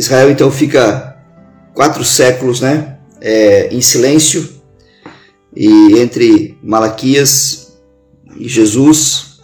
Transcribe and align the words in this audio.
Israel 0.00 0.30
então 0.30 0.50
fica 0.50 1.22
quatro 1.74 2.02
séculos 2.04 2.60
né, 2.60 2.98
é, 3.20 3.68
em 3.68 3.82
silêncio, 3.82 4.60
e 5.54 5.98
entre 5.98 6.58
Malaquias 6.62 7.76
e 8.36 8.48
Jesus, 8.48 9.40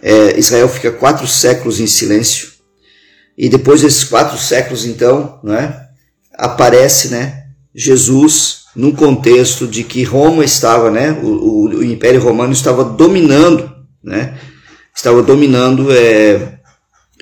é, 0.00 0.38
Israel 0.38 0.68
fica 0.68 0.90
quatro 0.90 1.26
séculos 1.26 1.78
em 1.78 1.86
silêncio, 1.86 2.52
e 3.36 3.48
depois 3.48 3.82
desses 3.82 4.04
quatro 4.04 4.38
séculos, 4.38 4.86
então, 4.86 5.40
né, 5.42 5.87
aparece 6.38 7.08
né, 7.08 7.44
Jesus 7.74 8.66
num 8.76 8.92
contexto 8.92 9.66
de 9.66 9.82
que 9.82 10.04
Roma 10.04 10.44
estava, 10.44 10.90
né, 10.90 11.18
o, 11.22 11.66
o, 11.66 11.84
Império 11.84 12.20
Romano 12.20 12.52
estava 12.52 12.84
dominando, 12.84 13.70
né, 14.02 14.38
estava 14.94 15.22
dominando 15.22 15.92
é, 15.92 16.60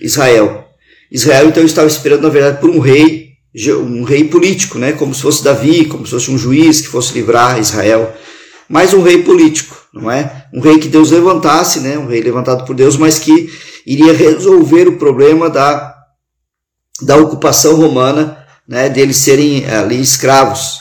Israel. 0.02 0.66
Israel 1.10 1.48
então 1.48 1.64
estava 1.64 1.86
esperando, 1.86 2.22
na 2.22 2.28
verdade, 2.28 2.60
por 2.60 2.70
um 2.70 2.78
rei, 2.78 3.30
um 3.68 4.02
rei 4.02 4.24
político, 4.24 4.78
né? 4.78 4.92
como 4.92 5.14
se 5.14 5.22
fosse 5.22 5.42
Davi, 5.42 5.86
como 5.86 6.04
se 6.04 6.12
fosse 6.12 6.30
um 6.30 6.38
juiz 6.38 6.80
que 6.80 6.88
fosse 6.88 7.14
livrar 7.14 7.58
Israel. 7.58 8.12
Mas 8.68 8.92
um 8.92 9.02
rei 9.02 9.22
político, 9.22 9.76
não 9.94 10.10
é? 10.10 10.46
Um 10.52 10.60
rei 10.60 10.78
que 10.78 10.88
Deus 10.88 11.10
levantasse, 11.10 11.80
né? 11.80 11.96
um 11.96 12.06
rei 12.06 12.20
levantado 12.20 12.64
por 12.64 12.74
Deus, 12.74 12.96
mas 12.96 13.18
que 13.18 13.48
iria 13.86 14.12
resolver 14.12 14.88
o 14.88 14.98
problema 14.98 15.48
da, 15.48 15.94
da 17.02 17.16
ocupação 17.16 17.76
romana, 17.76 18.35
né? 18.68 18.88
deles 18.88 19.16
serem 19.16 19.66
ali 19.66 20.00
escravos. 20.00 20.80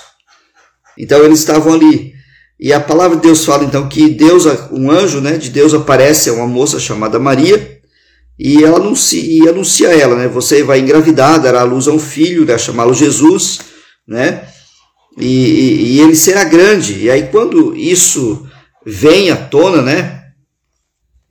Então 0.98 1.24
eles 1.24 1.40
estavam 1.40 1.74
ali. 1.74 2.14
E 2.60 2.72
a 2.72 2.80
palavra 2.80 3.18
de 3.18 3.24
Deus 3.24 3.44
fala 3.44 3.66
então 3.66 3.90
que 3.90 4.10
Deus, 4.10 4.46
um 4.72 4.90
anjo 4.90 5.20
né, 5.20 5.38
de 5.38 5.50
Deus 5.50 5.74
aparece 5.74 6.30
a 6.30 6.34
uma 6.34 6.48
moça 6.48 6.80
chamada 6.80 7.20
Maria, 7.20 7.76
e 8.38 8.64
ela 8.64 8.78
anuncia, 8.78 9.22
e 9.22 9.48
anuncia 9.48 9.90
ela, 9.90 10.16
né? 10.16 10.28
Você 10.28 10.62
vai 10.62 10.80
engravidar, 10.80 11.42
dará 11.42 11.62
à 11.62 11.64
luz 11.64 11.88
a 11.88 11.92
um 11.92 12.00
filho, 12.00 12.46
né? 12.46 12.58
chamá-lo 12.58 12.94
Jesus, 12.94 13.60
né? 14.06 14.46
E, 15.18 15.26
e, 15.26 15.96
e, 15.96 16.02
ele 16.02 16.16
será 16.16 16.44
grande. 16.44 17.00
E 17.00 17.10
aí 17.10 17.28
quando 17.28 17.74
isso 17.76 18.46
vem 18.86 19.32
à 19.32 19.38
tona, 19.38 19.82
né? 19.82 20.24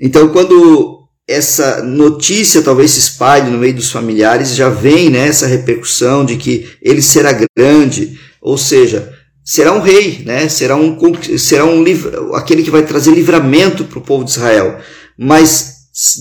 Então 0.00 0.28
quando 0.28 0.93
essa 1.26 1.82
notícia 1.82 2.62
talvez 2.62 2.92
se 2.92 2.98
espalhe 2.98 3.50
no 3.50 3.58
meio 3.58 3.74
dos 3.74 3.90
familiares, 3.90 4.54
já 4.54 4.68
vem 4.68 5.08
né, 5.08 5.28
essa 5.28 5.46
repercussão 5.46 6.24
de 6.24 6.36
que 6.36 6.68
ele 6.82 7.00
será 7.00 7.36
grande, 7.56 8.18
ou 8.42 8.58
seja, 8.58 9.12
será 9.44 9.72
um 9.72 9.80
rei, 9.80 10.22
né? 10.24 10.48
Será 10.48 10.76
um 10.76 10.98
será 11.38 11.64
um 11.64 11.84
aquele 12.34 12.62
que 12.62 12.70
vai 12.70 12.84
trazer 12.84 13.12
livramento 13.12 13.84
para 13.84 13.98
o 13.98 14.02
povo 14.02 14.24
de 14.24 14.30
Israel. 14.30 14.78
Mas 15.18 15.74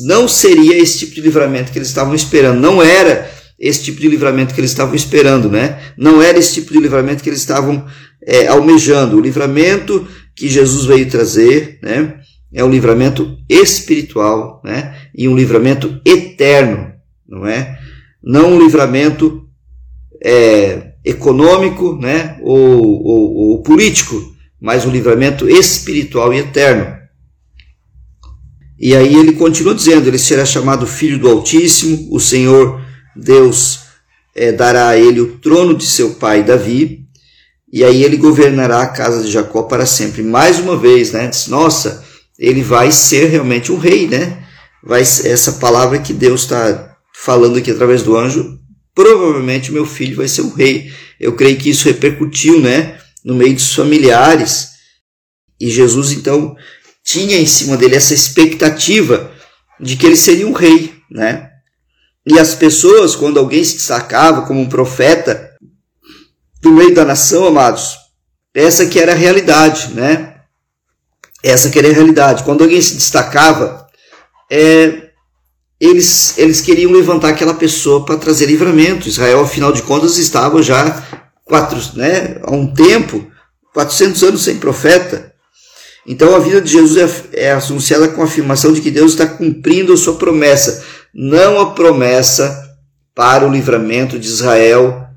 não 0.06 0.28
seria 0.28 0.78
esse 0.78 1.00
tipo 1.00 1.16
de 1.16 1.22
livramento 1.22 1.72
que 1.72 1.78
eles 1.78 1.88
estavam 1.88 2.14
esperando, 2.14 2.60
não 2.60 2.82
era 2.82 3.32
esse 3.60 3.84
tipo 3.84 4.02
de 4.02 4.08
livramento 4.08 4.54
que 4.54 4.60
eles 4.60 4.72
estavam 4.72 4.94
esperando, 4.94 5.50
né? 5.50 5.80
Não 5.98 6.22
era 6.22 6.38
esse 6.38 6.54
tipo 6.54 6.74
de 6.74 6.80
livramento 6.80 7.24
que 7.24 7.30
eles 7.30 7.40
estavam 7.40 7.86
é, 8.26 8.48
almejando. 8.48 9.18
O 9.18 9.22
livramento 9.22 10.06
que 10.36 10.50
Jesus 10.50 10.86
veio 10.86 11.10
trazer, 11.10 11.80
né? 11.82 12.16
É 12.54 12.64
um 12.64 12.70
livramento 12.70 13.38
espiritual, 13.50 14.62
né? 14.64 14.96
E 15.16 15.28
um 15.28 15.36
livramento 15.36 16.00
eterno, 16.06 16.94
não 17.28 17.48
é? 17.48 17.80
Não 18.22 18.54
um 18.54 18.60
livramento 18.60 19.48
é, 20.24 20.94
econômico, 21.04 21.98
né? 21.98 22.38
Ou, 22.42 22.82
ou, 23.04 23.34
ou 23.36 23.64
político, 23.64 24.34
mas 24.62 24.86
um 24.86 24.92
livramento 24.92 25.50
espiritual 25.50 26.34
e 26.34 26.38
eterno. 26.38 27.04
E 28.80 28.96
aí 28.96 29.16
ele 29.16 29.34
continua 29.34 29.74
dizendo: 29.74 30.08
ele 30.08 30.20
será 30.20 30.46
chamado 30.46 30.86
Filho 30.86 31.18
do 31.18 31.30
Altíssimo, 31.30 32.08
o 32.12 32.20
Senhor 32.20 32.82
Deus 33.16 33.80
é, 34.36 34.52
dará 34.52 34.90
a 34.90 34.98
ele 34.98 35.22
o 35.22 35.38
trono 35.38 35.76
de 35.76 35.86
seu 35.86 36.16
pai 36.16 36.44
Davi, 36.44 37.06
e 37.72 37.84
aí 37.84 38.04
ele 38.04 38.18
governará 38.18 38.82
a 38.82 38.88
casa 38.88 39.24
de 39.24 39.32
Jacó 39.32 39.64
para 39.64 39.86
sempre. 39.86 40.22
Mais 40.22 40.60
uma 40.60 40.78
vez, 40.78 41.12
né? 41.12 41.28
Diz, 41.28 41.48
Nossa, 41.48 42.04
ele 42.44 42.62
vai 42.62 42.92
ser 42.92 43.28
realmente 43.28 43.72
um 43.72 43.78
rei, 43.78 44.06
né? 44.06 44.46
Vai 44.84 45.00
essa 45.00 45.54
palavra 45.54 46.00
que 46.00 46.12
Deus 46.12 46.42
está 46.42 46.98
falando 47.16 47.58
aqui 47.58 47.72
através 47.72 48.04
do 48.04 48.18
anjo, 48.18 48.60
provavelmente 48.94 49.72
meu 49.72 49.86
filho 49.86 50.18
vai 50.18 50.28
ser 50.28 50.42
um 50.42 50.54
rei. 50.54 50.92
Eu 51.18 51.38
creio 51.38 51.58
que 51.58 51.70
isso 51.70 51.88
repercutiu, 51.88 52.60
né? 52.60 53.00
No 53.24 53.34
meio 53.34 53.54
dos 53.54 53.74
familiares. 53.74 54.72
E 55.58 55.72
Jesus 55.72 56.12
então 56.12 56.54
tinha 57.02 57.38
em 57.38 57.46
cima 57.46 57.78
dele 57.78 57.96
essa 57.96 58.14
expectativa 58.14 59.32
de 59.80 59.96
que 59.96 60.06
ele 60.06 60.18
seria 60.18 60.46
um 60.46 60.52
rei, 60.52 60.94
né? 61.10 61.50
E 62.28 62.38
as 62.38 62.54
pessoas, 62.54 63.16
quando 63.16 63.40
alguém 63.40 63.64
se 63.64 63.76
destacava 63.76 64.42
como 64.42 64.60
um 64.60 64.68
profeta 64.68 65.50
do 66.62 66.74
meio 66.74 66.94
da 66.94 67.06
nação, 67.06 67.48
amados, 67.48 67.96
essa 68.54 68.86
que 68.86 69.00
era 69.00 69.14
a 69.14 69.16
realidade, 69.16 69.94
né? 69.94 70.33
Essa 71.44 71.70
que 71.70 71.78
era 71.78 71.90
a 71.90 71.94
realidade. 71.94 72.44
Quando 72.44 72.64
alguém 72.64 72.82
se 72.82 72.96
destacava, 72.96 73.86
é, 74.50 75.10
eles, 75.80 76.38
eles 76.38 76.62
queriam 76.62 76.92
levantar 76.92 77.30
aquela 77.30 77.54
pessoa 77.54 78.06
para 78.06 78.18
trazer 78.18 78.46
livramento. 78.46 79.10
Israel, 79.10 79.42
afinal 79.42 79.74
de 79.74 79.82
contas, 79.82 80.18
estava 80.18 80.64
já 80.64 81.06
quatro, 81.44 81.78
né, 81.98 82.38
há 82.44 82.52
um 82.52 82.74
tempo, 82.74 83.30
400 83.74 84.24
anos 84.24 84.44
sem 84.44 84.58
profeta. 84.58 85.34
Então 86.08 86.36
a 86.36 86.40
vida 86.40 86.62
de 86.62 86.72
Jesus 86.72 86.98
é, 87.34 87.48
é 87.48 87.52
associada 87.52 88.08
com 88.10 88.22
a 88.22 88.26
afirmação 88.26 88.74
de 88.74 88.82
que 88.82 88.92
Deus 88.92 89.12
está 89.12 89.26
cumprindo 89.26 89.94
a 89.94 89.98
sua 89.98 90.16
promessa, 90.16 90.84
não 91.14 91.60
a 91.60 91.72
promessa 91.72 92.62
para 93.16 93.48
o 93.48 93.52
livramento 93.52 94.20
de 94.20 94.28
Israel 94.28 95.08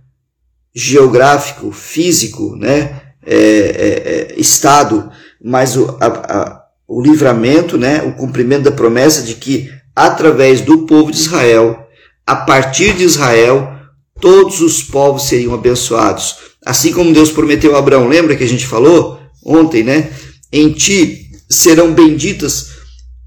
geográfico, 0.75 1.73
físico, 1.73 2.55
né, 2.57 3.01
é, 3.25 3.37
é, 3.37 4.33
é, 4.35 4.35
estado, 4.37 5.11
mas 5.47 5.77
o, 5.77 5.97
a, 6.01 6.07
a, 6.07 6.63
o 6.89 7.01
livramento, 7.01 7.79
né, 7.79 8.03
o 8.03 8.15
cumprimento 8.15 8.65
da 8.65 8.73
promessa 8.73 9.23
de 9.23 9.35
que 9.35 9.71
através 9.95 10.61
do 10.61 10.87
povo 10.87 11.13
de 11.13 11.19
Israel, 11.19 11.87
a 12.27 12.35
partir 12.35 12.95
de 12.95 13.05
Israel, 13.05 13.73
todos 14.21 14.61
os 14.61 14.83
povos 14.83 15.29
seriam 15.29 15.55
abençoados. 15.55 16.35
Assim 16.65 16.93
como 16.93 17.13
Deus 17.13 17.31
prometeu 17.31 17.77
a 17.77 17.79
Abraão, 17.79 18.09
lembra 18.09 18.35
que 18.35 18.43
a 18.43 18.49
gente 18.49 18.67
falou 18.67 19.21
ontem, 19.45 19.85
né? 19.85 20.11
Em 20.53 20.73
ti 20.73 21.31
serão 21.49 21.95
benditas 21.95 22.71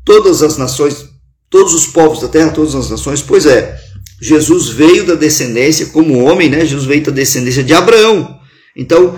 todas 0.03 0.44
as 0.44 0.57
nações, 0.57 1.06
todos 1.50 1.74
os 1.74 1.88
povos 1.88 2.19
da 2.19 2.28
terra, 2.28 2.51
todas 2.51 2.75
as 2.75 2.90
nações. 2.90 3.22
Pois 3.22 3.46
é, 3.46 3.80
Jesus 4.22 4.68
veio 4.68 5.06
da 5.06 5.16
descendência, 5.16 5.86
como 5.86 6.22
homem, 6.25 6.50
né? 6.50 6.66
Jesus 6.66 6.86
veio 6.86 7.01
da 7.01 7.12
descendência 7.12 7.63
de 7.63 7.74
Abraão. 7.74 8.38
Então, 8.75 9.16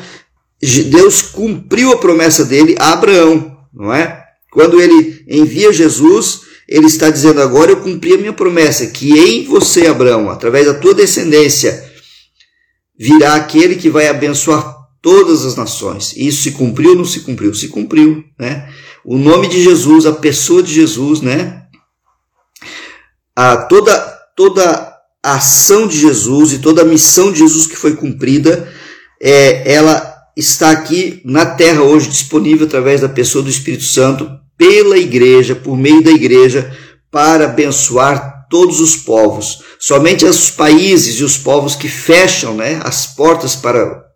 Deus 0.62 1.22
cumpriu 1.22 1.92
a 1.92 1.98
promessa 1.98 2.46
dele 2.46 2.76
a 2.80 2.94
Abraão, 2.94 3.58
não 3.74 3.94
é? 3.94 4.24
Quando 4.52 4.80
ele 4.82 5.24
envia 5.28 5.74
Jesus, 5.74 6.42
ele 6.68 6.86
está 6.86 7.10
dizendo 7.10 7.42
agora 7.42 7.72
eu 7.72 7.82
cumpri 7.82 8.14
a 8.14 8.18
minha 8.18 8.34
promessa, 8.34 8.88
que 8.88 9.18
em 9.18 9.46
você, 9.46 9.88
Abraão, 9.88 10.30
através 10.30 10.68
da 10.68 10.74
tua 10.74 10.94
descendência, 10.94 11.90
virá 12.98 13.36
aquele 13.36 13.76
que 13.76 13.90
vai 13.90 14.08
abençoar 14.08 14.78
todas 15.02 15.46
as 15.46 15.56
nações. 15.56 16.14
Isso 16.16 16.44
se 16.44 16.52
cumpriu 16.52 16.92
ou 16.92 16.98
não 16.98 17.06
se 17.06 17.22
cumpriu? 17.22 17.54
Se 17.54 17.70
cumpriu, 17.70 18.24
né? 18.38 18.70
O 19.04 19.18
nome 19.18 19.48
de 19.48 19.64
Jesus, 19.64 20.06
a 20.06 20.14
pessoa 20.14 20.62
de 20.62 20.74
Jesus, 20.74 21.22
né? 21.22 21.64
A 23.36 23.58
toda 23.58 24.22
toda 24.36 24.92
a 25.24 25.36
ação 25.36 25.88
de 25.88 26.00
Jesus 26.00 26.54
e 26.54 26.60
toda 26.60 26.82
a 26.82 26.86
missão 26.86 27.32
de 27.32 27.40
Jesus 27.40 27.68
que 27.68 27.76
foi 27.76 27.96
cumprida, 27.96 28.72
é, 29.20 29.72
ela 29.72 30.11
está 30.36 30.72
aqui 30.72 31.22
na 31.26 31.46
terra 31.46 31.82
hoje 31.82 32.10
disponível 32.10 32.66
através 32.66 33.02
da 33.02 33.10
pessoa 33.10 33.44
do 33.44 33.50
Espírito 33.50 33.84
Santo 33.84 34.30
pela 34.58 34.98
igreja, 34.98 35.56
por 35.56 35.78
meio 35.78 36.04
da 36.04 36.12
igreja, 36.12 36.76
para 37.10 37.46
abençoar 37.46 38.48
todos 38.50 38.80
os 38.80 38.96
povos. 38.96 39.64
Somente 39.80 40.26
os 40.26 40.52
países 40.52 41.20
e 41.20 41.24
os 41.24 41.38
povos 41.38 41.76
que 41.76 41.88
fecham 41.88 42.54
né, 42.54 42.80
as 42.84 43.08
portas 43.08 43.56
para 43.56 44.12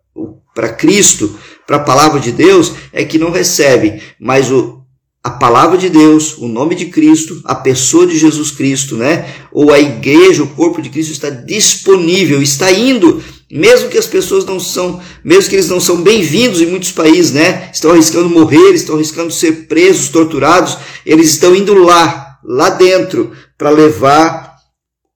para 0.54 0.70
Cristo, 0.70 1.38
para 1.66 1.76
a 1.76 1.80
palavra 1.80 2.18
de 2.18 2.32
Deus, 2.32 2.72
é 2.90 3.04
que 3.04 3.18
não 3.18 3.30
recebem, 3.30 4.00
mas 4.18 4.50
o, 4.50 4.80
a 5.22 5.28
palavra 5.28 5.76
de 5.76 5.90
Deus, 5.90 6.38
o 6.38 6.48
nome 6.48 6.74
de 6.74 6.86
Cristo, 6.86 7.42
a 7.44 7.54
pessoa 7.54 8.06
de 8.06 8.16
Jesus 8.16 8.52
Cristo, 8.52 8.96
né? 8.96 9.28
Ou 9.52 9.70
a 9.70 9.78
igreja, 9.78 10.42
o 10.42 10.48
corpo 10.48 10.80
de 10.80 10.88
Cristo 10.88 11.12
está 11.12 11.28
disponível, 11.28 12.40
está 12.40 12.72
indo, 12.72 13.22
mesmo 13.50 13.88
que 13.88 13.98
as 13.98 14.06
pessoas 14.06 14.44
não 14.44 14.58
são, 14.58 15.00
mesmo 15.24 15.48
que 15.48 15.56
eles 15.56 15.68
não 15.68 15.80
são 15.80 16.02
bem-vindos 16.02 16.60
em 16.60 16.66
muitos 16.66 16.90
países, 16.90 17.32
né? 17.32 17.70
Estão 17.72 17.92
arriscando 17.92 18.28
morrer, 18.28 18.72
estão 18.72 18.96
arriscando 18.96 19.32
ser 19.32 19.66
presos, 19.66 20.08
torturados, 20.08 20.76
eles 21.04 21.30
estão 21.30 21.54
indo 21.54 21.74
lá, 21.74 22.38
lá 22.44 22.70
dentro, 22.70 23.32
para 23.56 23.70
levar, 23.70 24.56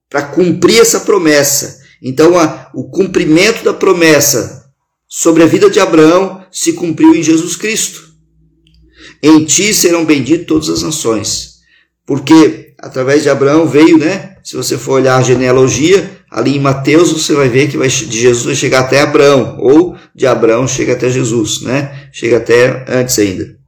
para 0.09 0.23
cumprir 0.23 0.79
essa 0.79 1.01
promessa 1.01 1.79
Então, 2.01 2.39
a, 2.39 2.69
o 2.73 2.89
cumprimento 2.89 3.63
da 3.63 3.73
promessa 3.73 4.65
sobre 5.07 5.43
a 5.43 5.45
vida 5.45 5.69
de 5.69 5.79
Abraão 5.79 6.45
se 6.49 6.73
cumpriu 6.73 7.13
em 7.13 7.21
Jesus 7.21 7.57
Cristo. 7.57 8.11
Em 9.21 9.43
ti 9.43 9.73
serão 9.73 10.05
benditas 10.05 10.47
todas 10.47 10.69
as 10.69 10.83
nações. 10.83 11.59
Porque 12.05 12.73
através 12.79 13.23
de 13.23 13.29
Abraão 13.29 13.67
veio, 13.67 13.97
né? 13.97 14.37
Se 14.43 14.55
você 14.55 14.77
for 14.77 14.93
olhar 14.93 15.17
a 15.17 15.21
genealogia, 15.21 16.20
ali 16.31 16.55
em 16.55 16.59
Mateus 16.59 17.11
você 17.11 17.33
vai 17.33 17.49
ver 17.49 17.67
que 17.67 17.77
vai, 17.77 17.89
de 17.89 18.19
Jesus 18.19 18.57
chegar 18.57 18.79
até 18.79 19.01
Abraão, 19.01 19.57
ou 19.59 19.97
de 20.15 20.25
Abraão 20.25 20.65
chega 20.65 20.93
até 20.93 21.09
Jesus, 21.09 21.61
né? 21.61 22.07
Chega 22.13 22.37
até 22.37 22.85
antes 22.87 23.19
ainda. 23.19 23.59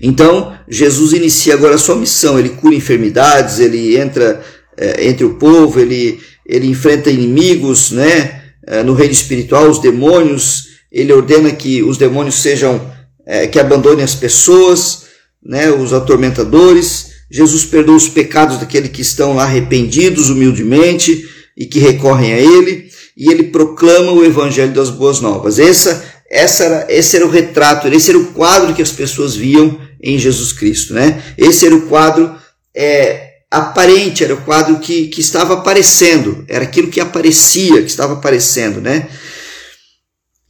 Então, 0.00 0.56
Jesus 0.68 1.12
inicia 1.12 1.54
agora 1.54 1.74
a 1.74 1.78
sua 1.78 1.96
missão, 1.96 2.38
ele 2.38 2.50
cura 2.50 2.74
enfermidades, 2.74 3.58
ele 3.58 3.96
entra 3.96 4.40
é, 4.76 5.08
entre 5.08 5.24
o 5.24 5.34
povo, 5.34 5.80
ele, 5.80 6.20
ele 6.46 6.68
enfrenta 6.68 7.10
inimigos, 7.10 7.90
né? 7.90 8.42
É, 8.66 8.82
no 8.82 8.94
reino 8.94 9.12
espiritual, 9.12 9.68
os 9.68 9.80
demônios, 9.80 10.68
ele 10.90 11.12
ordena 11.12 11.50
que 11.50 11.82
os 11.82 11.98
demônios 11.98 12.36
sejam, 12.36 12.80
é, 13.26 13.46
que 13.46 13.58
abandonem 13.58 14.04
as 14.04 14.14
pessoas, 14.14 15.06
né? 15.44 15.70
Os 15.70 15.92
atormentadores, 15.92 17.13
Jesus 17.30 17.64
perdoa 17.64 17.96
os 17.96 18.08
pecados 18.08 18.58
daqueles 18.58 18.90
que 18.90 19.02
estão 19.02 19.34
lá 19.34 19.44
arrependidos 19.44 20.30
humildemente 20.30 21.28
e 21.56 21.66
que 21.66 21.78
recorrem 21.78 22.32
a 22.32 22.38
Ele, 22.38 22.88
e 23.16 23.30
ele 23.30 23.44
proclama 23.44 24.12
o 24.12 24.24
Evangelho 24.24 24.72
das 24.72 24.90
Boas 24.90 25.20
Novas. 25.20 25.58
Essa, 25.58 26.04
essa 26.28 26.64
era, 26.64 26.86
esse 26.88 27.16
era 27.16 27.26
o 27.26 27.30
retrato, 27.30 27.86
esse 27.88 28.10
era 28.10 28.18
o 28.18 28.26
quadro 28.26 28.74
que 28.74 28.82
as 28.82 28.90
pessoas 28.90 29.36
viam 29.36 29.78
em 30.02 30.18
Jesus 30.18 30.52
Cristo. 30.52 30.94
Né? 30.94 31.22
Esse 31.38 31.64
era 31.64 31.74
o 31.74 31.82
quadro 31.82 32.34
é, 32.74 33.34
aparente, 33.50 34.24
era 34.24 34.34
o 34.34 34.42
quadro 34.42 34.78
que, 34.80 35.06
que 35.06 35.20
estava 35.20 35.54
aparecendo, 35.54 36.44
era 36.48 36.64
aquilo 36.64 36.88
que 36.88 37.00
aparecia, 37.00 37.80
que 37.82 37.88
estava 37.88 38.14
aparecendo. 38.14 38.80
Né? 38.80 39.06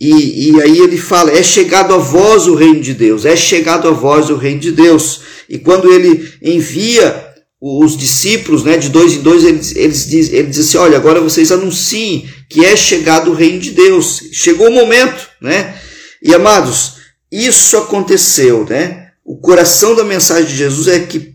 E, 0.01 0.51
e 0.51 0.63
aí 0.63 0.79
ele 0.79 0.97
fala: 0.97 1.31
é 1.33 1.43
chegado 1.43 1.95
a 1.95 1.99
vós 1.99 2.47
o 2.47 2.55
reino 2.55 2.81
de 2.81 2.95
Deus, 2.95 3.25
é 3.25 3.37
chegado 3.37 3.87
a 3.89 3.91
vós 3.91 4.31
o 4.31 4.37
reino 4.37 4.61
de 4.61 4.73
Deus. 4.73 5.21
E 5.49 5.59
quando 5.59 5.93
ele 5.93 6.33
envia 6.43 7.35
os 7.61 7.97
discípulos, 7.97 8.63
né, 8.63 8.77
de 8.77 8.91
dois 8.91 9.15
em 9.15 9.23
dois, 9.23 9.43
eles, 9.43 9.75
eles 9.75 10.07
diz, 10.07 10.33
ele 10.33 10.49
diz 10.49 10.61
assim: 10.61 10.77
olha, 10.77 10.97
agora 10.97 11.21
vocês 11.21 11.51
anunciem 11.51 12.29
que 12.49 12.65
é 12.65 12.77
chegado 12.77 13.31
o 13.31 13.35
reino 13.35 13.59
de 13.59 13.71
Deus. 13.71 14.21
Chegou 14.33 14.69
o 14.69 14.75
momento, 14.75 15.29
né? 15.41 15.79
E 16.23 16.35
amados, 16.35 16.97
isso 17.33 17.77
aconteceu, 17.77 18.67
né? 18.69 19.09
O 19.25 19.39
coração 19.39 19.95
da 19.95 20.05
mensagem 20.05 20.47
de 20.47 20.57
Jesus 20.57 20.89
é 20.89 21.01
que 21.01 21.35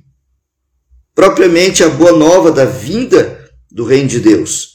propriamente 1.15 1.83
a 1.83 1.89
boa 1.89 2.11
nova 2.11 2.51
da 2.51 2.65
vinda 2.65 3.50
do 3.71 3.83
reino 3.83 4.07
de 4.07 4.19
Deus. 4.19 4.69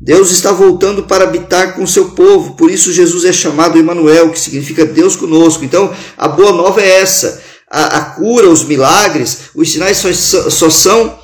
Deus 0.00 0.30
está 0.30 0.50
voltando 0.50 1.02
para 1.02 1.24
habitar 1.24 1.74
com 1.74 1.82
o 1.82 1.88
seu 1.88 2.12
povo, 2.12 2.54
por 2.54 2.70
isso 2.70 2.92
Jesus 2.92 3.24
é 3.26 3.32
chamado 3.32 3.78
Emmanuel, 3.78 4.30
que 4.30 4.40
significa 4.40 4.86
Deus 4.86 5.14
conosco. 5.14 5.62
Então, 5.62 5.94
a 6.16 6.26
boa 6.26 6.52
nova 6.52 6.80
é 6.80 7.00
essa 7.00 7.42
a, 7.70 7.98
a 7.98 8.04
cura, 8.16 8.48
os 8.48 8.64
milagres, 8.64 9.50
os 9.54 9.70
sinais 9.70 9.98
só, 9.98 10.12
só 10.50 10.68
são 10.68 11.18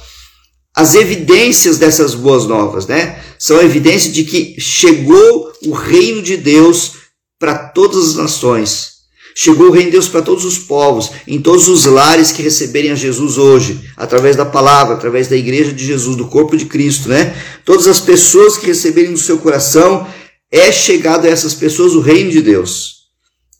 as 0.74 0.94
evidências 0.94 1.78
dessas 1.78 2.14
boas 2.14 2.44
novas, 2.44 2.86
né? 2.86 3.18
São 3.38 3.60
evidências 3.60 4.12
de 4.12 4.24
que 4.24 4.60
chegou 4.60 5.52
o 5.66 5.72
reino 5.72 6.22
de 6.22 6.36
Deus 6.36 6.92
para 7.38 7.56
todas 7.56 8.10
as 8.10 8.14
nações. 8.16 8.96
Chegou 9.34 9.68
o 9.68 9.70
reino 9.70 9.90
de 9.90 9.92
Deus 9.92 10.08
para 10.08 10.22
todos 10.22 10.44
os 10.44 10.58
povos, 10.58 11.10
em 11.26 11.40
todos 11.40 11.68
os 11.68 11.84
lares 11.84 12.32
que 12.32 12.42
receberem 12.42 12.90
a 12.90 12.94
Jesus 12.94 13.36
hoje, 13.36 13.80
através 13.96 14.36
da 14.36 14.46
palavra, 14.46 14.94
através 14.94 15.28
da 15.28 15.36
igreja 15.36 15.72
de 15.72 15.84
Jesus, 15.84 16.16
do 16.16 16.26
corpo 16.28 16.56
de 16.56 16.64
Cristo, 16.64 17.08
né? 17.08 17.34
Todas 17.64 17.86
as 17.86 18.00
pessoas 18.00 18.56
que 18.56 18.66
receberem 18.66 19.10
no 19.10 19.18
seu 19.18 19.36
coração, 19.38 20.06
é 20.50 20.70
chegado 20.70 21.26
a 21.26 21.28
essas 21.28 21.54
pessoas 21.54 21.94
o 21.94 22.00
reino 22.00 22.30
de 22.30 22.40
Deus. 22.40 22.96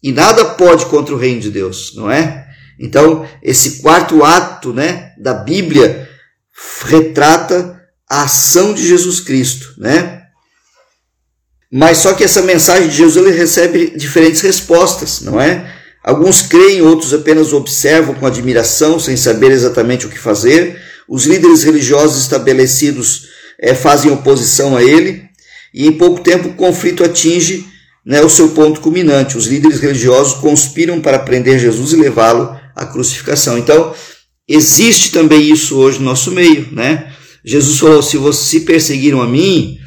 E 0.03 0.13
nada 0.13 0.45
pode 0.45 0.87
contra 0.87 1.15
o 1.15 1.19
reino 1.19 1.41
de 1.41 1.51
Deus, 1.51 1.93
não 1.95 2.11
é? 2.11 2.46
Então, 2.79 3.27
esse 3.43 3.83
quarto 3.83 4.23
ato 4.23 4.73
né, 4.73 5.13
da 5.19 5.35
Bíblia 5.35 6.09
retrata 6.85 7.81
a 8.09 8.23
ação 8.23 8.73
de 8.73 8.87
Jesus 8.87 9.21
Cristo, 9.21 9.75
né? 9.79 10.23
Mas 11.71 11.99
só 11.99 12.15
que 12.15 12.23
essa 12.23 12.43
mensagem 12.43 12.89
de 12.89 12.97
Jesus 12.97 13.17
ele 13.17 13.37
recebe 13.37 13.93
diferentes 13.97 14.41
respostas, 14.41 15.21
não 15.21 15.41
é? 15.41 15.75
Alguns 16.05 16.41
creem, 16.41 16.83
outros 16.83 17.13
apenas 17.13 17.53
observam 17.53 18.15
com 18.15 18.27
admiração, 18.27 18.99
sem 19.01 19.17
saber 19.17 19.51
exatamente 19.51 20.07
o 20.07 20.09
que 20.09 20.19
fazer. 20.19 20.81
Os 21.09 21.27
líderes 21.27 21.65
religiosos 21.65 22.23
estabelecidos 22.23 23.29
é, 23.59 23.75
fazem 23.75 24.13
oposição 24.13 24.77
a 24.77 24.85
ele, 24.85 25.25
e 25.75 25.89
em 25.89 25.93
pouco 25.93 26.21
tempo 26.21 26.49
o 26.49 26.55
conflito 26.55 27.03
atinge 27.03 27.67
né, 28.05 28.23
o 28.23 28.29
seu 28.29 28.51
ponto 28.51 28.81
culminante. 28.81 29.37
Os 29.37 29.47
líderes 29.47 29.81
religiosos 29.81 30.35
conspiram 30.35 31.01
para 31.01 31.19
prender 31.19 31.59
Jesus 31.59 31.93
e 31.93 31.97
levá-lo 31.97 32.56
a 32.77 32.85
crucificação. 32.85 33.57
Então, 33.57 33.95
existe 34.47 35.11
também 35.11 35.51
isso 35.51 35.77
hoje 35.77 35.99
no 35.99 36.05
nosso 36.05 36.31
meio, 36.31 36.69
né? 36.71 37.11
Jesus 37.43 37.79
falou: 37.79 38.03
se 38.03 38.19
vocês 38.19 38.63
perseguiram 38.63 39.23
a 39.23 39.27
mim, 39.27 39.79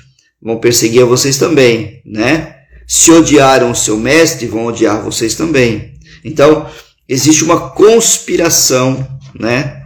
vão 0.42 0.60
perseguir 0.60 1.04
a 1.04 1.06
vocês 1.06 1.38
também, 1.38 2.02
né? 2.04 2.56
Se 2.88 3.12
odiaram 3.12 3.70
o 3.70 3.76
seu 3.76 3.98
mestre, 3.98 4.48
vão 4.48 4.66
odiar 4.66 5.04
vocês 5.04 5.36
também. 5.36 5.94
Então, 6.26 6.68
existe 7.08 7.44
uma 7.44 7.70
conspiração, 7.70 9.08
né? 9.40 9.84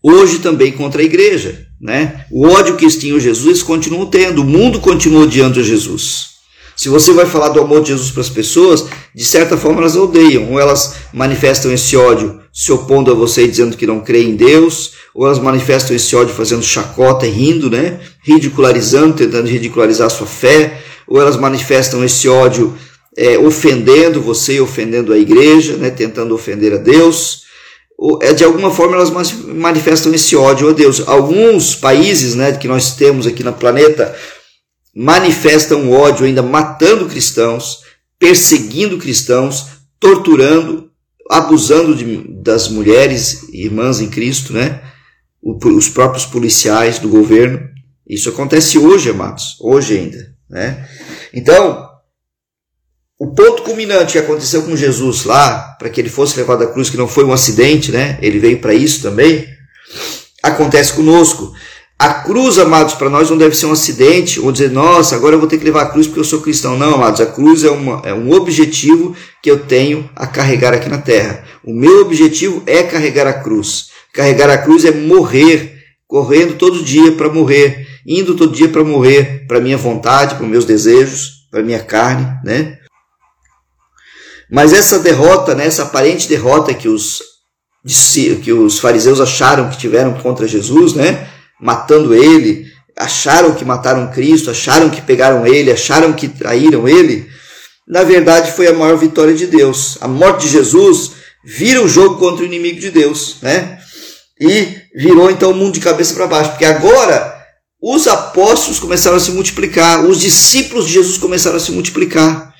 Hoje 0.00 0.38
também 0.38 0.70
contra 0.70 1.02
a 1.02 1.04
igreja, 1.04 1.66
né? 1.80 2.24
O 2.30 2.46
ódio 2.46 2.76
que 2.76 2.84
eles 2.84 2.96
tinham 2.96 3.18
Jesus, 3.18 3.46
eles 3.46 3.62
continuam 3.62 4.06
tendo. 4.06 4.42
O 4.42 4.44
mundo 4.44 4.80
continua 4.80 5.22
odiando 5.22 5.62
Jesus. 5.62 6.32
Se 6.76 6.88
você 6.88 7.12
vai 7.12 7.26
falar 7.26 7.50
do 7.50 7.60
amor 7.60 7.82
de 7.82 7.88
Jesus 7.88 8.10
para 8.10 8.22
as 8.22 8.28
pessoas, 8.28 8.86
de 9.14 9.24
certa 9.24 9.56
forma 9.56 9.80
elas 9.80 9.96
odeiam, 9.96 10.50
ou 10.52 10.60
elas 10.60 10.96
manifestam 11.12 11.72
esse 11.72 11.96
ódio 11.96 12.40
se 12.52 12.70
opondo 12.70 13.10
a 13.10 13.14
você 13.14 13.46
dizendo 13.46 13.76
que 13.76 13.86
não 13.86 14.00
crê 14.00 14.22
em 14.22 14.36
Deus, 14.36 14.92
ou 15.14 15.26
elas 15.26 15.38
manifestam 15.38 15.96
esse 15.96 16.14
ódio 16.14 16.34
fazendo 16.34 16.62
chacota 16.62 17.26
e 17.26 17.30
rindo, 17.30 17.70
né? 17.70 18.00
Ridicularizando, 18.22 19.14
tentando 19.14 19.48
ridicularizar 19.48 20.06
a 20.06 20.10
sua 20.10 20.26
fé, 20.26 20.80
ou 21.06 21.20
elas 21.20 21.36
manifestam 21.36 22.04
esse 22.04 22.28
ódio 22.28 22.76
é, 23.16 23.38
ofendendo 23.38 24.20
você, 24.20 24.60
ofendendo 24.60 25.12
a 25.12 25.18
igreja, 25.18 25.76
né? 25.76 25.90
Tentando 25.90 26.34
ofender 26.34 26.74
a 26.74 26.78
Deus. 26.78 27.42
É, 28.20 28.32
de 28.32 28.42
alguma 28.42 28.70
forma 28.70 28.96
elas 28.96 29.10
manifestam 29.44 30.12
esse 30.12 30.34
ódio 30.34 30.68
a 30.68 30.72
Deus. 30.72 31.02
Alguns 31.06 31.74
países, 31.74 32.34
né, 32.34 32.52
que 32.52 32.66
nós 32.66 32.96
temos 32.96 33.26
aqui 33.26 33.44
no 33.44 33.52
planeta, 33.52 34.14
manifestam 34.94 35.90
ódio, 35.92 36.26
ainda 36.26 36.42
matando 36.42 37.06
cristãos, 37.06 37.78
perseguindo 38.22 38.98
cristãos, 38.98 39.66
torturando, 39.98 40.88
abusando 41.28 41.92
de, 41.92 42.18
das 42.40 42.68
mulheres 42.68 43.48
irmãs 43.52 44.00
em 44.00 44.08
Cristo, 44.08 44.52
né? 44.52 44.80
os 45.42 45.88
próprios 45.88 46.24
policiais 46.24 47.00
do 47.00 47.08
governo. 47.08 47.68
Isso 48.08 48.28
acontece 48.28 48.78
hoje, 48.78 49.10
amados, 49.10 49.56
hoje 49.60 49.98
ainda. 49.98 50.36
Né? 50.48 50.88
Então, 51.34 51.84
o 53.18 53.34
ponto 53.34 53.64
culminante 53.64 54.12
que 54.12 54.18
aconteceu 54.18 54.62
com 54.62 54.76
Jesus 54.76 55.24
lá, 55.24 55.74
para 55.76 55.90
que 55.90 56.00
ele 56.00 56.08
fosse 56.08 56.36
levado 56.36 56.62
à 56.62 56.68
cruz, 56.68 56.88
que 56.88 56.96
não 56.96 57.08
foi 57.08 57.24
um 57.24 57.32
acidente, 57.32 57.90
né? 57.90 58.20
ele 58.22 58.38
veio 58.38 58.60
para 58.60 58.72
isso 58.72 59.02
também, 59.02 59.48
acontece 60.40 60.92
conosco. 60.92 61.52
A 62.02 62.14
cruz, 62.14 62.58
amados, 62.58 62.94
para 62.94 63.08
nós 63.08 63.30
não 63.30 63.38
deve 63.38 63.54
ser 63.54 63.66
um 63.66 63.70
acidente, 63.70 64.40
ou 64.40 64.50
dizer, 64.50 64.72
nossa, 64.72 65.14
agora 65.14 65.36
eu 65.36 65.38
vou 65.38 65.48
ter 65.48 65.56
que 65.56 65.64
levar 65.64 65.82
a 65.82 65.86
cruz 65.86 66.08
porque 66.08 66.18
eu 66.18 66.24
sou 66.24 66.40
cristão. 66.40 66.76
Não, 66.76 66.96
amados, 66.96 67.20
a 67.20 67.26
cruz 67.26 67.62
é, 67.62 67.70
uma, 67.70 68.02
é 68.04 68.12
um 68.12 68.32
objetivo 68.32 69.14
que 69.40 69.48
eu 69.48 69.60
tenho 69.60 70.10
a 70.16 70.26
carregar 70.26 70.74
aqui 70.74 70.88
na 70.88 70.98
terra. 70.98 71.44
O 71.62 71.72
meu 71.72 72.00
objetivo 72.00 72.60
é 72.66 72.82
carregar 72.82 73.28
a 73.28 73.32
cruz. 73.32 73.90
Carregar 74.12 74.50
a 74.50 74.58
cruz 74.58 74.84
é 74.84 74.90
morrer, 74.90 75.76
correndo 76.08 76.54
todo 76.54 76.82
dia 76.82 77.12
para 77.12 77.28
morrer, 77.28 77.86
indo 78.04 78.34
todo 78.34 78.52
dia 78.52 78.68
para 78.68 78.82
morrer, 78.82 79.46
para 79.46 79.60
minha 79.60 79.76
vontade, 79.76 80.34
para 80.34 80.44
meus 80.44 80.64
desejos, 80.64 81.46
para 81.52 81.62
minha 81.62 81.78
carne, 81.78 82.26
né? 82.44 82.78
Mas 84.50 84.72
essa 84.72 84.98
derrota, 84.98 85.54
né, 85.54 85.66
essa 85.66 85.84
aparente 85.84 86.28
derrota 86.28 86.74
que 86.74 86.88
os, 86.88 87.22
que 88.42 88.52
os 88.52 88.80
fariseus 88.80 89.20
acharam 89.20 89.70
que 89.70 89.78
tiveram 89.78 90.14
contra 90.14 90.48
Jesus, 90.48 90.94
né? 90.94 91.28
Matando 91.62 92.12
ele, 92.12 92.66
acharam 92.98 93.54
que 93.54 93.64
mataram 93.64 94.10
Cristo, 94.10 94.50
acharam 94.50 94.90
que 94.90 95.00
pegaram 95.00 95.46
ele, 95.46 95.70
acharam 95.70 96.12
que 96.12 96.26
traíram 96.26 96.88
ele, 96.88 97.28
na 97.86 98.02
verdade 98.02 98.50
foi 98.50 98.66
a 98.66 98.72
maior 98.72 98.96
vitória 98.96 99.32
de 99.32 99.46
Deus. 99.46 99.96
A 100.00 100.08
morte 100.08 100.46
de 100.46 100.52
Jesus 100.52 101.12
vira 101.44 101.80
o 101.80 101.88
jogo 101.88 102.18
contra 102.18 102.42
o 102.42 102.46
inimigo 102.46 102.80
de 102.80 102.90
Deus, 102.90 103.36
né? 103.40 103.78
E 104.40 104.76
virou 104.96 105.30
então 105.30 105.52
o 105.52 105.54
mundo 105.54 105.74
de 105.74 105.80
cabeça 105.80 106.14
para 106.14 106.26
baixo, 106.26 106.50
porque 106.50 106.64
agora 106.64 107.32
os 107.80 108.08
apóstolos 108.08 108.80
começaram 108.80 109.16
a 109.16 109.20
se 109.20 109.30
multiplicar, 109.30 110.04
os 110.04 110.20
discípulos 110.20 110.86
de 110.86 110.94
Jesus 110.94 111.16
começaram 111.16 111.56
a 111.56 111.60
se 111.60 111.70
multiplicar. 111.70 112.52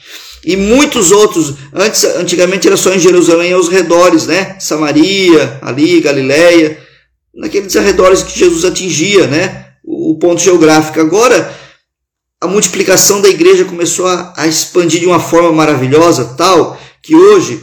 E 0.45 0.57
muitos 0.57 1.11
outros, 1.11 1.55
antes, 1.73 2.05
antigamente 2.05 2.67
era 2.67 2.77
só 2.77 2.93
em 2.93 2.99
Jerusalém 2.99 3.51
e 3.51 3.55
aos 3.55 3.69
redores, 3.69 4.27
né? 4.27 4.57
Samaria, 4.61 5.59
ali, 5.63 6.01
Galileia 6.01 6.79
naqueles 7.35 7.75
arredores 7.77 8.23
que 8.23 8.39
Jesus 8.39 8.65
atingia, 8.65 9.27
né? 9.27 9.67
O, 9.85 10.17
ponto 10.17 10.41
geográfico. 10.41 11.01
Agora, 11.01 11.53
a 12.41 12.47
multiplicação 12.47 13.21
da 13.21 13.29
igreja 13.29 13.65
começou 13.65 14.07
a, 14.07 14.33
a 14.37 14.47
expandir 14.47 15.01
de 15.01 15.07
uma 15.07 15.19
forma 15.19 15.51
maravilhosa, 15.53 16.35
tal 16.37 16.79
que 17.03 17.17
hoje 17.17 17.61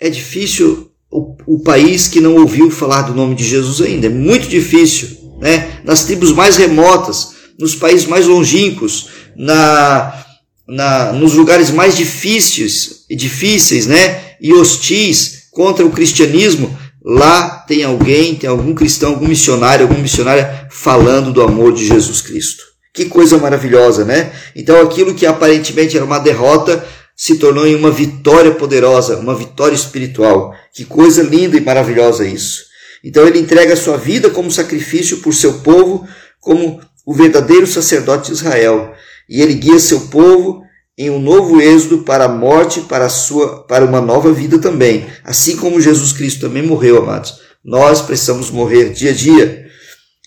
é 0.00 0.10
difícil 0.10 0.90
o, 1.10 1.36
o, 1.46 1.60
país 1.60 2.08
que 2.08 2.20
não 2.20 2.36
ouviu 2.36 2.70
falar 2.70 3.02
do 3.02 3.14
nome 3.14 3.36
de 3.36 3.44
Jesus 3.44 3.80
ainda. 3.80 4.06
É 4.06 4.10
muito 4.10 4.48
difícil. 4.48 5.08
Né? 5.40 5.80
Nas 5.84 6.04
tribos 6.04 6.32
mais 6.32 6.56
remotas, 6.56 7.34
nos 7.58 7.76
países 7.76 8.06
mais 8.06 8.26
longínquos, 8.26 9.08
na, 9.36 10.24
na, 10.66 11.12
nos 11.12 11.34
lugares 11.34 11.70
mais 11.70 11.96
difíceis, 11.96 13.04
difíceis 13.10 13.86
né? 13.86 14.34
e 14.40 14.52
hostis 14.52 15.42
contra 15.52 15.84
o 15.86 15.90
cristianismo, 15.90 16.76
lá 17.04 17.64
tem 17.66 17.84
alguém, 17.84 18.34
tem 18.34 18.48
algum 18.48 18.74
cristão, 18.74 19.10
algum 19.10 19.28
missionário, 19.28 19.84
alguma 19.84 20.00
missionária 20.00 20.68
falando 20.70 21.32
do 21.32 21.42
amor 21.42 21.72
de 21.72 21.86
Jesus 21.86 22.20
Cristo. 22.20 22.62
Que 22.94 23.06
coisa 23.06 23.38
maravilhosa, 23.38 24.04
né? 24.04 24.32
Então 24.54 24.80
aquilo 24.80 25.14
que 25.14 25.24
aparentemente 25.26 25.96
era 25.96 26.04
uma 26.04 26.18
derrota 26.18 26.84
se 27.16 27.36
tornou 27.36 27.66
em 27.66 27.74
uma 27.74 27.90
vitória 27.90 28.52
poderosa, 28.52 29.16
uma 29.16 29.34
vitória 29.34 29.74
espiritual. 29.74 30.54
Que 30.74 30.84
coisa 30.84 31.22
linda 31.22 31.56
e 31.56 31.60
maravilhosa 31.60 32.26
isso. 32.26 32.64
Então 33.02 33.26
ele 33.26 33.38
entrega 33.38 33.72
a 33.72 33.76
sua 33.76 33.96
vida 33.96 34.30
como 34.30 34.50
sacrifício 34.50 35.18
por 35.18 35.34
seu 35.34 35.60
povo, 35.60 36.06
como 36.40 36.80
o 37.04 37.14
verdadeiro 37.14 37.66
sacerdote 37.66 38.26
de 38.26 38.32
Israel. 38.32 38.92
E 39.28 39.40
ele 39.40 39.54
guia 39.54 39.78
seu 39.78 40.02
povo 40.02 40.62
em 40.96 41.10
um 41.10 41.18
novo 41.18 41.60
êxodo 41.60 41.98
para 41.98 42.24
a 42.24 42.28
morte, 42.28 42.82
para 42.82 43.06
a 43.06 43.08
sua, 43.08 43.64
para 43.66 43.84
uma 43.84 44.00
nova 44.00 44.32
vida 44.32 44.58
também. 44.58 45.06
Assim 45.24 45.56
como 45.56 45.80
Jesus 45.80 46.12
Cristo 46.12 46.40
também 46.40 46.62
morreu, 46.62 46.98
amados. 46.98 47.40
Nós 47.64 48.02
precisamos 48.02 48.50
morrer 48.50 48.92
dia 48.92 49.10
a 49.10 49.14
dia. 49.14 49.66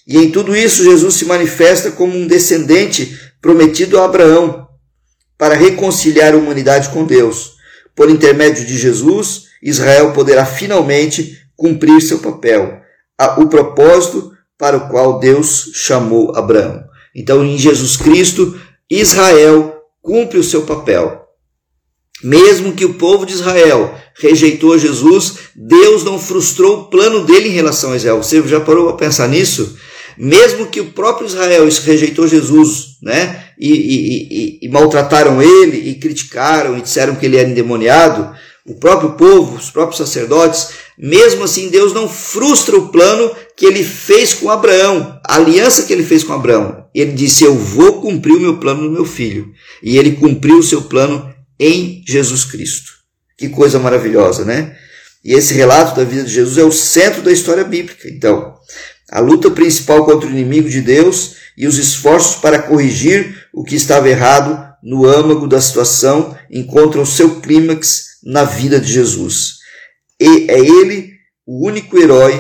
E 0.08 0.18
em 0.18 0.32
tudo 0.32 0.56
isso 0.56 0.84
Jesus 0.84 1.16
se 1.16 1.26
manifesta 1.26 1.92
como 1.92 2.16
um 2.16 2.28
descendente 2.28 3.20
prometido 3.42 4.00
a 4.00 4.06
Abraão 4.06 4.68
para 5.38 5.56
reconciliar 5.56 6.34
a 6.34 6.38
humanidade 6.38 6.90
com 6.90 7.06
Deus. 7.06 7.56
Por 7.96 8.10
intermédio 8.10 8.66
de 8.66 8.78
Jesus, 8.78 9.44
Israel 9.62 10.14
poderá 10.14 10.46
finalmente 10.46 11.38
cumprir 11.56 12.02
seu 12.02 12.20
papel, 12.20 12.82
o 13.38 13.48
propósito 13.48 14.32
para 14.58 14.78
o 14.78 14.90
qual 14.90 15.20
Deus 15.20 15.72
chamou 15.74 16.36
Abraão. 16.36 16.84
Então, 17.16 17.44
em 17.44 17.58
Jesus 17.58 17.96
Cristo, 17.96 18.60
Israel 18.90 19.75
cumpre 20.06 20.38
o 20.38 20.44
seu 20.44 20.62
papel. 20.62 21.24
Mesmo 22.24 22.74
que 22.74 22.86
o 22.86 22.94
povo 22.94 23.26
de 23.26 23.34
Israel 23.34 23.94
rejeitou 24.16 24.78
Jesus, 24.78 25.34
Deus 25.56 26.04
não 26.04 26.20
frustrou 26.20 26.80
o 26.80 26.84
plano 26.86 27.26
dele 27.26 27.50
em 27.50 27.54
relação 27.54 27.92
a 27.92 27.98
Israel. 27.98 28.22
Você 28.22 28.42
já 28.48 28.62
parou 28.62 28.86
para 28.86 29.08
pensar 29.08 29.28
nisso? 29.28 29.76
Mesmo 30.18 30.68
que 30.68 30.80
o 30.80 30.92
próprio 30.92 31.28
Israel 31.28 31.68
rejeitou 31.84 32.26
Jesus, 32.28 32.98
né? 33.02 33.48
E, 33.60 33.70
e, 33.70 34.28
e, 34.32 34.60
e 34.62 34.70
maltrataram 34.70 35.42
ele, 35.42 35.90
e 35.90 35.96
criticaram, 35.96 36.78
e 36.78 36.82
disseram 36.82 37.16
que 37.16 37.26
ele 37.26 37.38
era 37.38 37.50
endemoniado, 37.50 38.34
o 38.66 38.76
próprio 38.76 39.14
povo, 39.14 39.58
os 39.58 39.70
próprios 39.70 39.98
sacerdotes, 39.98 40.70
mesmo 40.98 41.44
assim 41.44 41.70
Deus 41.70 41.94
não 41.94 42.08
frustra 42.08 42.78
o 42.78 42.90
plano 42.90 43.32
que 43.56 43.66
ele 43.66 43.84
fez 43.84 44.34
com 44.34 44.50
Abraão, 44.50 45.20
a 45.26 45.36
aliança 45.36 45.84
que 45.84 45.94
ele 45.94 46.04
fez 46.04 46.24
com 46.24 46.34
Abraão. 46.34 46.86
Ele 46.94 47.12
disse: 47.12 47.44
Eu 47.44 47.56
vou 47.56 48.02
cumprir 48.02 48.34
o 48.34 48.40
meu 48.40 48.58
plano 48.58 48.84
no 48.84 48.92
meu 48.92 49.06
filho. 49.06 49.52
E 49.84 49.98
ele 49.98 50.14
cumpriu 50.14 50.58
o 50.58 50.64
seu 50.64 50.84
plano 50.84 51.34
em 51.60 52.04
Jesus 52.08 52.46
Cristo. 52.46 52.92
Que 53.38 53.50
coisa 53.50 53.78
maravilhosa, 53.80 54.46
né? 54.46 54.76
E 55.24 55.34
esse 55.34 55.54
relato 55.54 55.96
da 55.96 56.04
vida 56.04 56.24
de 56.24 56.32
Jesus 56.32 56.58
é 56.58 56.64
o 56.64 56.72
centro 56.72 57.22
da 57.22 57.32
história 57.32 57.64
bíblica. 57.64 58.08
Então, 58.08 58.56
a 59.12 59.20
luta 59.20 59.50
principal 59.52 60.06
contra 60.06 60.30
o 60.30 60.32
inimigo 60.32 60.70
de 60.70 60.82
Deus 60.82 61.36
e 61.58 61.68
os 61.68 61.78
esforços 61.78 62.36
para 62.36 62.62
corrigir 62.62 63.48
o 63.54 63.64
que 63.64 63.76
estava 63.76 64.10
errado 64.10 64.66
no 64.84 65.06
âmago 65.06 65.48
da 65.48 65.60
situação 65.60 66.38
encontram 66.50 67.06
seu 67.06 67.42
clímax 67.42 68.20
na 68.24 68.44
vida 68.44 68.80
de 68.80 68.92
Jesus. 68.92 69.56
E 70.20 70.50
é 70.50 70.60
ele 70.60 71.14
o 71.46 71.68
único 71.68 71.98
herói 71.98 72.34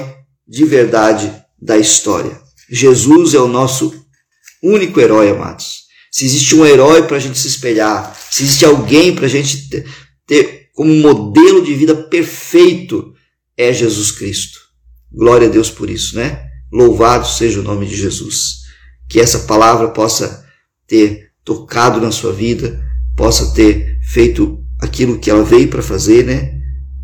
de 0.47 0.65
verdade 0.65 1.33
da 1.61 1.77
história. 1.77 2.39
Jesus 2.69 3.33
é 3.33 3.39
o 3.39 3.47
nosso 3.47 3.93
único 4.61 4.99
herói, 4.99 5.29
amados. 5.29 5.85
Se 6.11 6.25
existe 6.25 6.55
um 6.55 6.65
herói 6.65 7.03
para 7.03 7.17
a 7.17 7.19
gente 7.19 7.37
se 7.37 7.47
espelhar, 7.47 8.17
se 8.31 8.43
existe 8.43 8.65
alguém 8.65 9.13
para 9.13 9.25
a 9.25 9.29
gente 9.29 9.69
ter, 9.69 9.85
ter 10.25 10.69
como 10.73 10.93
modelo 10.93 11.63
de 11.63 11.73
vida 11.73 11.95
perfeito, 11.95 13.13
é 13.57 13.73
Jesus 13.73 14.11
Cristo. 14.11 14.59
Glória 15.11 15.47
a 15.47 15.51
Deus 15.51 15.69
por 15.69 15.89
isso, 15.89 16.15
né? 16.15 16.49
Louvado 16.71 17.27
seja 17.27 17.59
o 17.59 17.63
nome 17.63 17.85
de 17.85 17.95
Jesus. 17.95 18.65
Que 19.09 19.19
essa 19.19 19.39
palavra 19.39 19.89
possa 19.89 20.45
ter 20.87 21.31
tocado 21.43 22.01
na 22.01 22.11
sua 22.11 22.33
vida, 22.33 22.83
possa 23.15 23.53
ter 23.53 23.99
feito 24.01 24.63
aquilo 24.79 25.19
que 25.19 25.29
ela 25.29 25.43
veio 25.43 25.69
para 25.69 25.81
fazer, 25.81 26.25
né? 26.25 26.54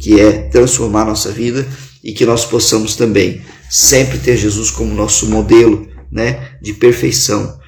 Que 0.01 0.19
é 0.19 0.49
transformar 0.49 1.05
nossa 1.05 1.31
vida 1.31 1.67
e 2.03 2.13
que 2.13 2.25
nós 2.25 2.43
possamos 2.45 2.95
também 2.95 3.41
sempre 3.69 4.17
ter 4.17 4.35
Jesus 4.35 4.71
como 4.71 4.93
nosso 4.93 5.27
modelo, 5.27 5.87
né, 6.11 6.57
de 6.61 6.73
perfeição 6.73 7.59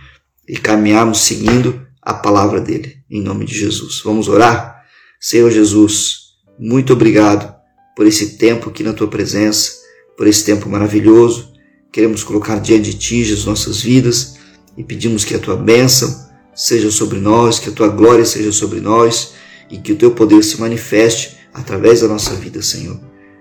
e 0.47 0.57
caminharmos 0.57 1.21
seguindo 1.21 1.85
a 2.01 2.13
palavra 2.13 2.59
dele, 2.59 2.97
em 3.09 3.21
nome 3.21 3.45
de 3.45 3.57
Jesus. 3.57 4.01
Vamos 4.03 4.27
orar? 4.27 4.83
Senhor 5.19 5.49
Jesus, 5.51 6.23
muito 6.59 6.91
obrigado 6.91 7.53
por 7.95 8.05
esse 8.05 8.37
tempo 8.37 8.69
aqui 8.69 8.83
na 8.83 8.93
tua 8.93 9.07
presença, 9.07 9.71
por 10.17 10.27
esse 10.27 10.43
tempo 10.43 10.67
maravilhoso. 10.67 11.53
Queremos 11.91 12.23
colocar 12.23 12.59
diante 12.59 12.91
de 12.91 12.97
ti 12.97 13.31
as 13.31 13.45
nossas 13.45 13.81
vidas 13.81 14.35
e 14.75 14.83
pedimos 14.83 15.23
que 15.23 15.35
a 15.35 15.39
tua 15.39 15.55
bênção 15.55 16.27
seja 16.55 16.91
sobre 16.91 17.19
nós, 17.19 17.59
que 17.59 17.69
a 17.69 17.71
tua 17.71 17.87
glória 17.87 18.25
seja 18.25 18.51
sobre 18.51 18.81
nós 18.81 19.33
e 19.69 19.77
que 19.77 19.93
o 19.93 19.95
teu 19.95 20.11
poder 20.11 20.43
se 20.43 20.59
manifeste 20.59 21.37
através 21.53 22.01
da 22.01 22.07
nossa 22.07 22.33
vida, 22.35 22.61
Senhor. 22.61 22.99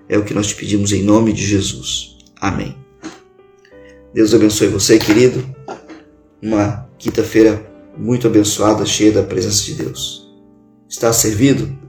É 0.09 0.19
o 0.19 0.25
que 0.25 0.35
nós 0.35 0.49
te 0.49 0.55
pedimos 0.55 0.93
em 0.93 1.03
nome 1.03 1.33
de 1.33 1.45
Jesus. 1.45 2.19
Amém. 2.41 2.77
Deus 4.13 4.35
abençoe 4.35 4.69
você, 4.69 4.99
querido. 4.99 5.45
Uma 6.43 6.89
quinta-feira 6.99 7.65
muito 7.97 8.27
abençoada, 8.27 8.85
cheia 8.85 9.13
da 9.13 9.23
presença 9.23 9.65
de 9.65 9.75
Deus. 9.75 10.31
Está 10.89 11.13
servido? 11.13 11.82